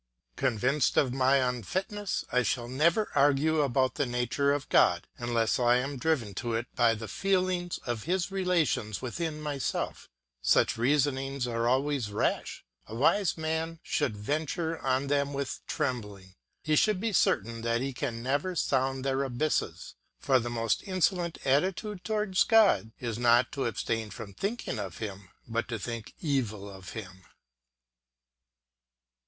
Convinced 0.35 0.97
of 0.97 1.13
my 1.13 1.35
unfitness, 1.35 2.25
I 2.31 2.41
shall 2.41 2.67
never 2.67 3.11
argue 3.13 3.61
about 3.61 3.93
the 3.93 4.05
nature 4.07 4.51
of 4.51 4.67
God 4.69 5.05
unless 5.19 5.59
I 5.59 5.75
am 5.77 5.99
driven 5.99 6.33
to 6.41 6.55
it 6.55 6.65
by 6.75 6.95
the 6.95 7.07
feeling 7.07 7.69
of 7.85 8.05
his 8.05 8.31
relations 8.31 9.03
with 9.03 9.19
myself. 9.19 10.09
Such 10.41 10.75
reasonings 10.75 11.45
are 11.45 11.67
always 11.67 12.11
rash; 12.11 12.65
a 12.87 12.95
wise 12.95 13.37
man 13.37 13.77
should 13.83 14.17
venture 14.17 14.79
on 14.79 15.05
them 15.05 15.33
with 15.33 15.61
trembling, 15.67 16.33
he 16.63 16.75
should 16.75 16.99
be 16.99 17.13
certain 17.13 17.61
that 17.61 17.81
he 17.81 17.93
can 17.93 18.23
never 18.23 18.55
sound 18.55 19.05
their 19.05 19.21
abysses; 19.21 19.93
for 20.17 20.39
the 20.39 20.49
most 20.49 20.81
insolent 20.87 21.37
attitude 21.45 22.03
towards 22.03 22.43
God 22.43 22.91
is 22.99 23.19
not 23.19 23.51
to 23.51 23.65
abstain 23.65 24.09
from 24.09 24.33
thinking 24.33 24.79
of 24.79 24.97
him, 24.97 25.29
but 25.47 25.67
to 25.67 25.77
think 25.77 26.15
evil 26.19 26.67
of 26.67 26.93
him. 26.93 27.23